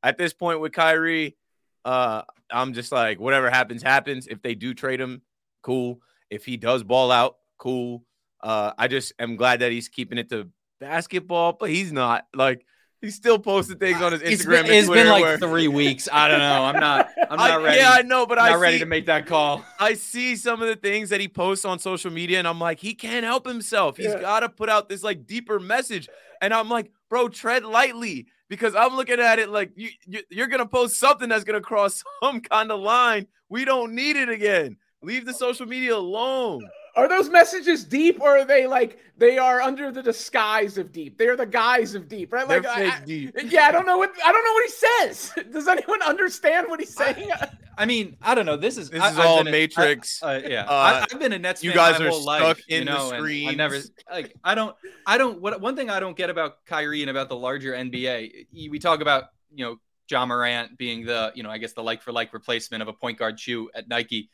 [0.01, 1.35] at this point with Kyrie,
[1.83, 4.27] uh, I'm just like whatever happens happens.
[4.27, 5.21] If they do trade him,
[5.63, 5.99] cool.
[6.29, 8.05] If he does ball out, cool.
[8.41, 10.47] Uh, I just am glad that he's keeping it to
[10.79, 12.65] basketball, but he's not like
[13.01, 14.31] he still posted things on his Instagram.
[14.31, 15.37] It's been, it's been like where...
[15.37, 16.09] three weeks.
[16.11, 16.63] I don't know.
[16.63, 17.09] I'm not.
[17.29, 17.77] I'm not I, ready.
[17.77, 19.63] Yeah, I know, but I'm not ready to make that call.
[19.79, 22.79] I see some of the things that he posts on social media, and I'm like,
[22.79, 23.97] he can't help himself.
[23.97, 24.21] He's Yeah.
[24.21, 26.09] got to put out this like deeper message.
[26.41, 30.47] And I'm like, bro, tread lightly because I'm looking at it like you, you you're
[30.47, 33.27] gonna post something that's gonna cross some kind of line.
[33.49, 34.77] We don't need it again.
[35.01, 36.67] Leave the social media alone.
[36.97, 41.17] Are those messages deep or are they like they are under the disguise of deep?
[41.17, 42.47] They're the guise of deep, right?
[42.47, 43.35] They're Like, fake I- I- deep.
[43.45, 45.33] yeah, I don't know what I don't know what he says.
[45.53, 47.29] Does anyone understand what he's saying?
[47.77, 48.57] I mean, I don't know.
[48.57, 50.21] This is This I, is I've all been a- Matrix.
[50.23, 51.63] I- uh, yeah, Uh, I, I've been a Nets.
[51.63, 53.77] you fan guys my are whole stuck life, in you the know, and I never
[54.11, 54.33] like.
[54.43, 54.75] I don't.
[55.05, 55.39] I don't.
[55.39, 58.47] What one thing I don't get about Kyrie and about the larger NBA.
[58.71, 59.77] We talk about you know
[60.09, 62.93] Ja Morant being the you know I guess the like for like replacement of a
[62.93, 64.31] point guard shoe at Nike.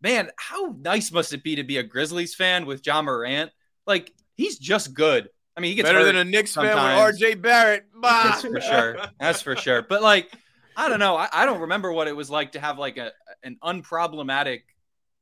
[0.00, 3.50] Man, how nice must it be to be a Grizzlies fan with Ja Morant?
[3.86, 5.28] Like he's just good.
[5.56, 7.86] I mean, he gets Better than a Knicks fan with RJ Barrett.
[7.92, 8.22] Bah.
[8.24, 8.98] That's for sure.
[9.18, 9.82] That's for sure.
[9.82, 10.30] But like,
[10.76, 11.16] I don't know.
[11.16, 13.10] I, I don't remember what it was like to have like a
[13.42, 14.60] an unproblematic,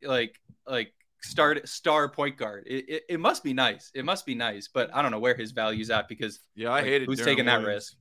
[0.03, 2.65] like like start star point guard.
[2.67, 3.91] It, it, it must be nice.
[3.95, 6.73] It must be nice, but I don't know where his value's at because Yeah, I
[6.73, 7.95] like, hated who's taking that risk.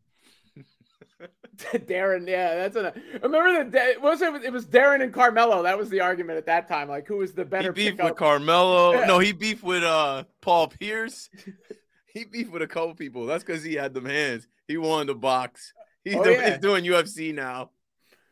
[1.74, 2.94] Deron, yeah, that's a.
[3.22, 4.02] Remember that?
[4.02, 4.44] Was it?
[4.44, 5.64] It was Deron and Carmelo.
[5.64, 6.90] That was the argument at that time.
[6.90, 8.12] Like, who was the He better beefed pickup?
[8.12, 8.94] with Carmelo.
[9.00, 9.06] Yeah.
[9.06, 11.30] No, he beefed with uh Paul Pierce.
[12.14, 13.26] he beefed with a couple people.
[13.26, 14.48] That's because he had them hands.
[14.68, 15.74] He won the box.
[16.04, 16.50] He's, Oh, the- yeah.
[16.52, 17.72] he's doing UFC now.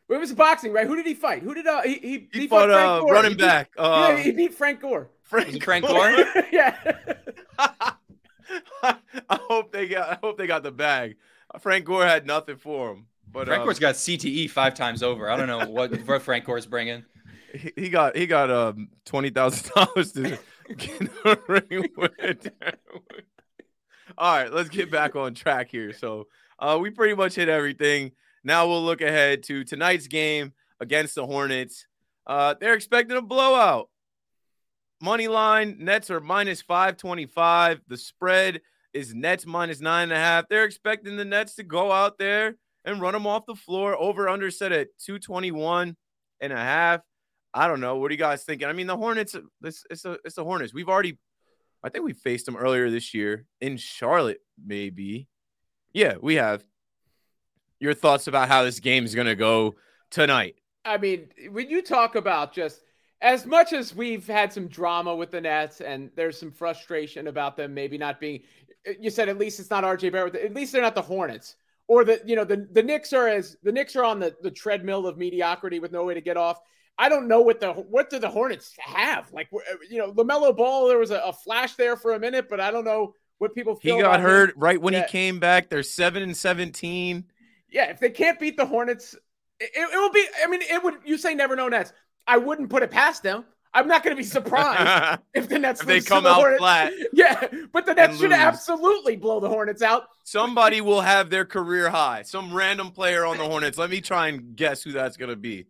[0.09, 0.85] It was boxing, right?
[0.85, 1.41] Who did he fight?
[1.41, 3.13] Who did uh he he, He, fought fought Frank uh, Gore.
[3.13, 3.71] running He beat- back.
[3.77, 5.09] Uh, yeah, he beat Frank Gore.
[5.23, 6.25] Frank, Frank Gore?
[6.51, 6.75] yeah.
[8.83, 8.95] I
[9.29, 10.09] hope they got.
[10.09, 11.15] I hope they got the bag.
[11.59, 15.29] Frank Gore had nothing for him, but Frank um, Gore's got CTE five times over.
[15.29, 17.03] I don't know what, what Frank Gore's bringing.
[17.53, 20.37] he, he got he got um twenty thousand dollars to
[20.77, 22.51] get a ring with
[24.17, 25.93] All right, let's get back on track here.
[25.93, 26.27] So
[26.59, 28.11] uh, we pretty much hit everything.
[28.43, 31.87] Now we'll look ahead to tonight's game against the Hornets.
[32.27, 33.89] Uh, they're expecting a blowout.
[35.01, 37.81] Money line Nets are minus five twenty five.
[37.87, 38.61] The spread
[38.93, 40.47] is Nets minus nine and a half.
[40.47, 43.95] They're expecting the Nets to go out there and run them off the floor.
[43.95, 45.95] Over under set at 221
[46.41, 47.01] and a half.
[47.53, 47.97] I don't know.
[47.97, 48.67] What are you guys thinking?
[48.67, 50.73] I mean, the Hornets, it's, it's, a, it's the Hornets.
[50.73, 51.19] We've already,
[51.83, 55.27] I think we faced them earlier this year in Charlotte, maybe.
[55.93, 56.63] Yeah, we have.
[57.79, 59.75] Your thoughts about how this game is going to go
[60.09, 60.55] tonight?
[60.85, 62.81] I mean, when you talk about just
[63.21, 67.57] as much as we've had some drama with the Nets and there's some frustration about
[67.57, 68.41] them maybe not being,
[68.99, 70.35] you said at least it's not RJ Barrett.
[70.35, 71.55] At least they're not the Hornets
[71.87, 74.51] or the you know the the Knicks are as the Knicks are on the the
[74.51, 76.59] treadmill of mediocrity with no way to get off.
[76.97, 79.49] I don't know what the what do the Hornets have like
[79.89, 80.87] you know Lamelo Ball.
[80.87, 83.77] There was a, a flash there for a minute, but I don't know what people
[83.81, 84.25] He got about him.
[84.25, 85.01] hurt right when Yeah.
[85.05, 85.69] he came back.
[85.69, 87.25] They're seven and seventeen.
[87.69, 89.15] Yeah, if they can't beat the Hornets,
[89.59, 90.25] it, it will be.
[90.43, 90.95] I mean, it would.
[91.05, 91.91] You say never know Nets.
[92.27, 93.43] I wouldn't put it past them.
[93.73, 96.29] I'm not going to be surprised if the Nets If they lose to come the
[96.29, 96.59] out Hornets.
[96.59, 98.39] flat Yeah, but the Nets should lose.
[98.39, 100.03] absolutely blow the Hornets out.
[100.23, 102.21] Somebody will have their career high.
[102.23, 103.77] Some random player on the Hornets.
[103.77, 105.65] Let me try and guess who that's going to be.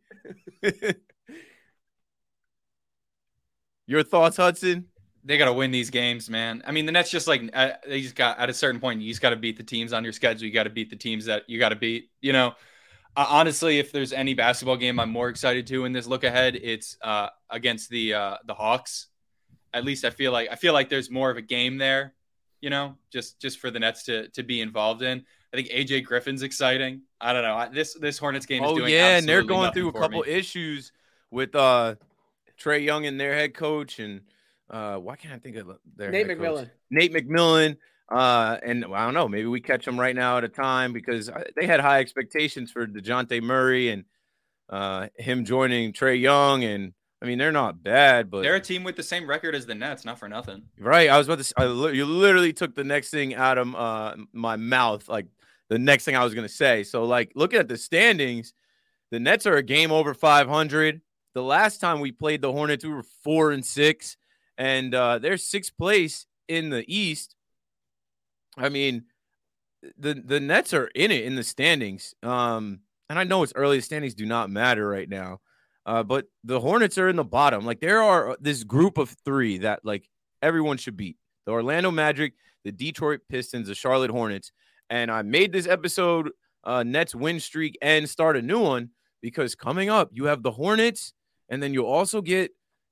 [3.87, 4.85] Your thoughts, Hudson?
[5.25, 6.61] They got to win these games, man.
[6.65, 9.01] I mean, the Nets just like uh, they just got at a certain point.
[9.01, 10.45] You just got to beat the teams on your schedule.
[10.45, 12.09] You got to beat the teams that you got to beat.
[12.21, 12.53] You know,
[13.15, 16.55] uh, honestly, if there's any basketball game I'm more excited to in this look ahead,
[16.55, 19.07] it's uh, against the uh, the Hawks.
[19.73, 22.13] At least I feel like I feel like there's more of a game there.
[22.61, 25.23] You know, just just for the Nets to to be involved in.
[25.53, 27.01] I think AJ Griffin's exciting.
[27.21, 27.55] I don't know.
[27.55, 30.21] I- This this Hornets game is Oh doing yeah, and they're going through a couple
[30.23, 30.29] me.
[30.29, 30.91] issues
[31.29, 31.95] with uh
[32.59, 34.21] Trae Young and their head coach, and
[34.69, 36.67] uh why can't I think of their Nate head coach?
[36.67, 36.69] McMillan.
[36.89, 37.77] Nate McMillan.
[38.11, 41.29] Uh, and I don't know, maybe we catch them right now at a time because
[41.55, 44.05] they had high expectations for Dejounte Murray and
[44.69, 48.83] uh him joining Trae Young, and I mean they're not bad, but They're a team
[48.83, 50.63] with the same record as the Nets, not for nothing.
[50.79, 51.09] Right.
[51.09, 51.41] I was about to.
[51.41, 55.27] s- I li- you literally took the next thing out of uh, my mouth, like
[55.69, 56.83] the next thing I was gonna say.
[56.83, 58.53] So, like, looking at the standings,
[59.11, 61.01] the Nets are a game over 500.
[61.33, 64.17] The last time we played the Hornets, we were four and six,
[64.57, 67.35] and uh, they're sixth place in the East.
[68.57, 69.05] I mean,
[69.97, 72.13] the the Nets are in it in the standings.
[72.23, 73.77] Um, and I know it's early.
[73.77, 75.41] The standings do not matter right now.
[75.85, 77.65] Uh, but the Hornets are in the bottom.
[77.65, 80.09] Like there are this group of three that like
[80.41, 84.51] everyone should beat: the Orlando Magic, the Detroit Pistons, the Charlotte Hornets.
[84.89, 86.31] And I made this episode
[86.63, 90.51] uh, Nets win streak and start a new one because coming up you have the
[90.51, 91.13] Hornets,
[91.49, 92.51] and then you'll also get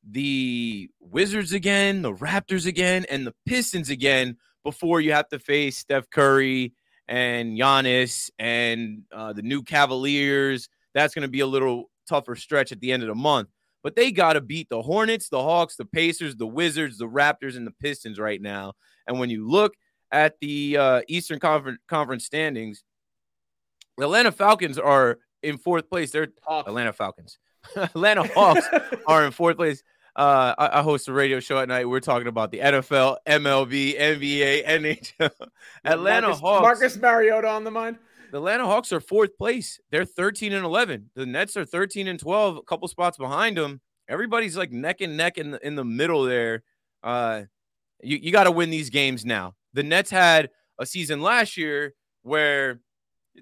[0.10, 5.78] the Wizards again, the Raptors again, and the Pistons again before you have to face
[5.78, 6.74] Steph Curry
[7.08, 10.70] and Giannis and uh, the new Cavaliers.
[10.94, 13.50] That's going to be a little tougher stretch at the end of the month.
[13.84, 17.58] But they got to beat the Hornets, the Hawks, the Pacers, the Wizards, the Raptors,
[17.58, 18.74] and the Pistons right now.
[19.08, 19.74] And when you look
[20.12, 22.84] at the uh, Eastern Conference, Conference standings,
[23.98, 26.12] the Atlanta Falcons are in fourth place.
[26.12, 26.68] They're Hawks.
[26.68, 27.40] Atlanta Falcons.
[27.76, 28.66] Atlanta Hawks
[29.08, 29.84] are in fourth place.
[30.16, 31.88] Uh, I, I host a radio show at night.
[31.88, 35.32] We're talking about the NFL, MLB, NBA, NHL.
[35.86, 36.62] Atlanta Marcus, Hawks.
[36.62, 37.98] Marcus Mariota on the mind.
[38.32, 39.80] The Atlanta Hawks are fourth place.
[39.90, 41.12] They're 13 and 11.
[41.16, 43.82] The Nets are 13 and 12, a couple spots behind them.
[44.10, 46.64] Everybody's like neck and neck in the, in the middle there.
[47.04, 47.44] Uh,
[48.04, 49.56] you you got to win these games now.
[49.74, 52.82] The Nets had a season last year where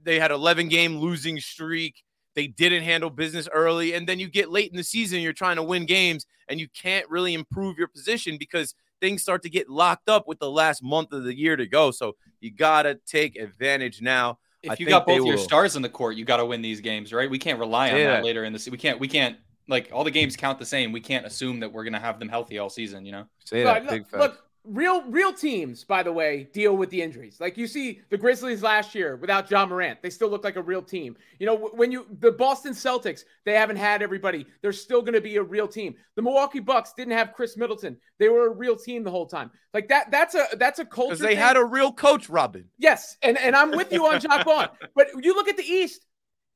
[0.04, 2.04] they had 11 game losing streak.
[2.36, 5.56] They didn't handle business early, and then you get late in the season, you're trying
[5.58, 9.70] to win games, and you can't really improve your position because things start to get
[9.70, 11.92] locked up with the last month of the year to go.
[11.92, 14.38] So you gotta take advantage now.
[14.62, 16.82] If I you got both your stars in the court, you got to win these
[16.82, 17.30] games, right?
[17.30, 18.08] We can't rely on Yeah.
[18.16, 18.72] that later in the season.
[18.74, 19.38] we can't we can't
[19.70, 20.92] like all the games count the same.
[20.92, 23.06] We can't assume that we're gonna have them healthy all season.
[23.06, 23.26] You know.
[23.46, 24.18] Say Look, that look, big fact.
[24.22, 27.38] look, real real teams, by the way, deal with the injuries.
[27.40, 30.62] Like you see the Grizzlies last year without Ja Morant, they still look like a
[30.62, 31.16] real team.
[31.40, 34.46] You know, when you the Boston Celtics, they haven't had everybody.
[34.62, 35.96] They're still going to be a real team.
[36.16, 37.98] The Milwaukee Bucks didn't have Khris Middleton.
[38.20, 39.52] They were a real team the whole time.
[39.74, 41.38] Like that that's a that's a culture Because they thing.
[41.38, 42.66] had a real coach, Robin.
[42.78, 44.68] Yes, and and I'm with you on Jacque Vaughn.
[44.96, 46.06] But you look at the East,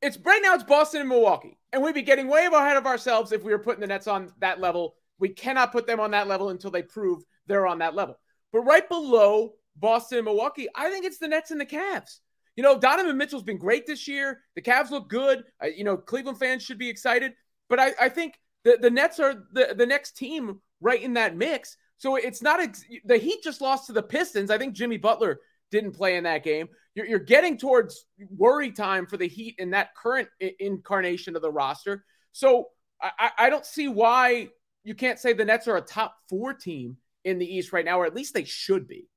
[0.02, 3.32] it's right now it's Boston and Milwaukee, and we'd be getting way ahead of ourselves
[3.32, 4.96] if we were putting the Nets on that level.
[5.20, 8.20] We cannot put them on that level until they prove they're on that level.
[8.52, 12.20] But right below Boston and Milwaukee, I think it's the Nets and the Cavs.
[12.56, 14.42] You know, Donovan Mitchell's been great this year.
[14.56, 15.44] The Cavs look good.
[15.76, 17.34] You know, Cleveland fans should be excited.
[17.70, 21.36] But I, I think the, the Nets are the, the next team right in that
[21.36, 21.78] mix.
[21.98, 24.52] So it's not ex- the Heat just lost to the Pistons.
[24.52, 25.40] I think Jimmy Butler
[25.72, 26.68] didn't play in that game.
[26.94, 31.42] You're, you're getting towards worry time for the Heat in that current i- incarnation of
[31.42, 32.06] the roster.
[32.34, 32.68] So
[33.02, 34.50] I- I don't see why
[34.84, 38.00] you can't say the Nets are a top four team in the East right now,
[38.00, 39.08] or at least they should be.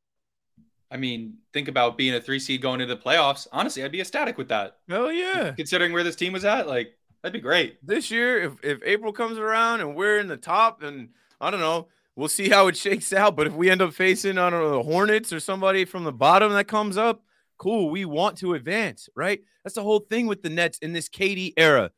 [0.90, 3.48] I mean, think about being a three seed going into the playoffs.
[3.52, 4.78] Honestly, I'd be ecstatic with that.
[4.88, 5.52] Hell yeah.
[5.52, 7.84] Considering where this team was at, like that'd be great.
[7.84, 11.08] This year, if, if April comes around and we're in the top, and
[11.40, 13.34] I don't know, we'll see how it shakes out.
[13.34, 16.12] But if we end up facing, I don't know, the Hornets or somebody from the
[16.12, 17.24] bottom that comes up,
[17.58, 17.90] cool.
[17.90, 19.40] We want to advance, right?
[19.64, 21.90] That's the whole thing with the Nets in this KD era.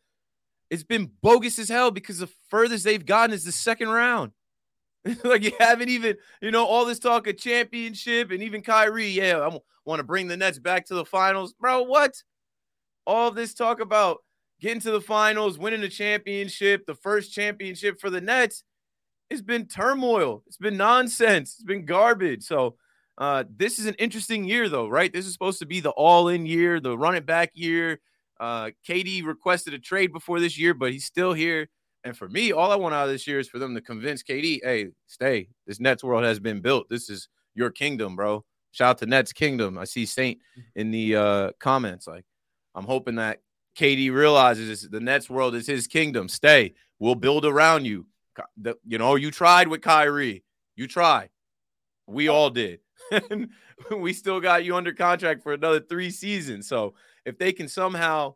[0.70, 4.32] It's been bogus as hell because the furthest they've gotten is the second round.
[5.24, 9.38] like you haven't even, you know, all this talk of championship and even Kyrie, yeah,
[9.38, 11.54] I want to bring the Nets back to the finals.
[11.54, 12.22] Bro, what?
[13.06, 14.18] All this talk about
[14.60, 18.64] getting to the finals, winning the championship, the first championship for the Nets,
[19.30, 20.42] it's been turmoil.
[20.46, 21.54] It's been nonsense.
[21.54, 22.44] It's been garbage.
[22.44, 22.76] So
[23.18, 25.12] uh, this is an interesting year, though, right?
[25.12, 28.00] This is supposed to be the all-in year, the run it back year.
[28.40, 31.68] Uh, KD requested a trade before this year, but he's still here.
[32.04, 34.22] And for me, all I want out of this year is for them to convince
[34.22, 35.48] KD, hey, stay.
[35.66, 36.88] This Nets world has been built.
[36.88, 38.44] This is your kingdom, bro.
[38.70, 39.76] Shout out to Nets Kingdom.
[39.78, 40.38] I see Saint
[40.76, 42.06] in the uh, comments.
[42.06, 42.24] Like,
[42.74, 43.40] I'm hoping that
[43.76, 46.28] KD realizes this, the Nets world is his kingdom.
[46.28, 46.74] Stay.
[47.00, 48.06] We'll build around you.
[48.56, 50.44] The- You know, you tried with Kyrie.
[50.76, 51.30] You tried.
[52.06, 52.80] We all did.
[53.96, 56.66] We still got you under contract for another three seasons.
[56.68, 56.94] So
[57.28, 58.34] if they can somehow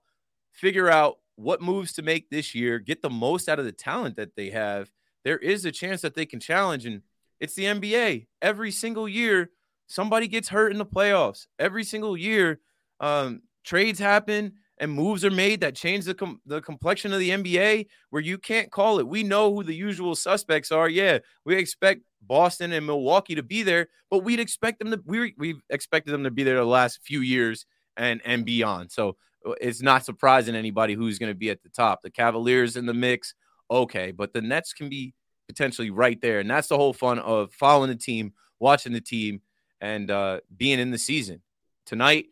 [0.53, 4.17] figure out what moves to make this year, get the most out of the talent
[4.17, 4.91] that they have,
[5.25, 6.85] there is a chance that they can challenge.
[6.85, 7.01] And
[7.41, 8.27] it's the NBA.
[8.43, 9.51] Every single year,
[9.87, 11.47] somebody gets hurt in the playoffs.
[11.59, 12.61] Every single year,
[13.01, 17.31] um, trades happen and moves are made that change the com- the complexion of the
[17.31, 19.09] NBA where you can't call it.
[19.09, 20.89] We know who the usual suspects are.
[20.89, 25.35] Yeah, we expect Boston and Milwaukee to be there, but we'd expect them to we
[25.39, 27.65] we've expected them to be there the last few years
[27.97, 28.91] and and beyond.
[28.93, 29.17] So
[29.47, 32.03] uh, it's not surprising anybody who's going to be at the top.
[32.03, 33.35] The Cavaliers in the mix,
[33.71, 35.15] okay, but the Nets can be
[35.49, 39.41] potentially right there, and that's the whole fun of following the team, watching the team,
[39.81, 41.43] and uh, being in the season.
[41.85, 42.27] Tonight,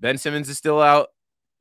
[0.00, 1.08] Ben Simmons is still out.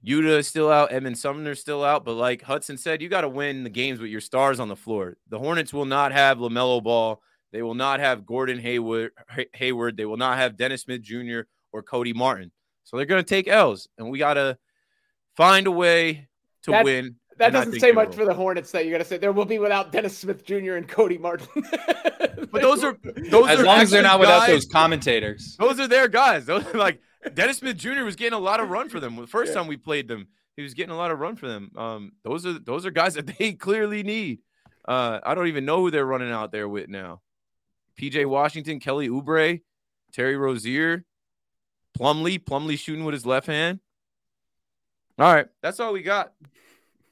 [0.05, 0.91] Yuta is still out.
[0.91, 2.03] Edmund Sumner's still out.
[2.03, 4.75] But like Hudson said, you got to win the games with your stars on the
[4.75, 5.17] floor.
[5.29, 7.21] The Hornets will not have LaMelo Ball.
[7.53, 9.11] They will not have Gordon Hayward.
[9.53, 9.95] Hayward.
[9.95, 11.41] They will not have Dennis Smith Jr.
[11.71, 12.51] or Cody Martin.
[12.83, 14.57] So they're going to take L's, and we got to
[15.35, 16.27] find a way
[16.63, 17.15] to That- win.
[17.39, 18.13] That doesn't say much will.
[18.13, 20.73] for the Hornets that you're gonna say there will be without Dennis Smith Jr.
[20.75, 21.47] and Cody Martin.
[22.51, 25.55] But those are those As are long as they're actually not without those commentators.
[25.57, 26.45] Those are their guys.
[26.45, 26.99] Those are like
[27.33, 28.03] Dennis Smith Jr.
[28.03, 29.15] was getting a lot of run for them.
[29.15, 29.59] The first Yeah.
[29.61, 31.71] time we played them, he was getting a lot of run for them.
[31.75, 34.39] Um, those are those are guys that they clearly need.
[34.87, 37.21] Uh, I don't even know who they're running out there with now.
[37.99, 39.61] PJ Washington, Kelly Oubre,
[40.13, 41.03] Terry Rozier,
[41.97, 42.43] Plumlee.
[42.43, 43.79] Plumlee shooting with his left hand.
[45.19, 46.33] All right, that's all we got.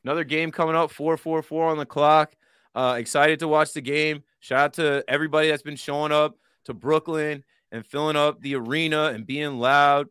[0.04, 2.34] Another game coming up, 4 4 4 on the clock.
[2.74, 4.24] Uh, excited to watch the game.
[4.40, 9.12] Shout out to everybody that's been showing up to Brooklyn and filling up the arena
[9.14, 10.08] and being loud.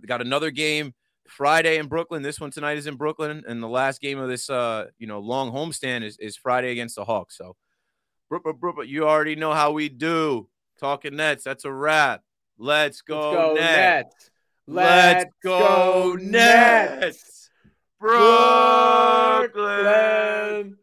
[0.00, 0.94] We got another game
[1.26, 2.22] Friday in Brooklyn.
[2.22, 5.18] This one tonight is in Brooklyn, and the last game of this uh, you know,
[5.18, 7.36] long homestand is, is Friday against the Hawks.
[7.36, 7.56] So,
[8.86, 10.48] you already know how we do.
[10.78, 12.22] Talking Nets, that's a wrap.
[12.58, 14.30] Let's go, go Nets.
[14.66, 17.50] Let's, go, go Nets.
[18.00, 19.52] Brooklyn.
[19.52, 20.77] Brooklyn.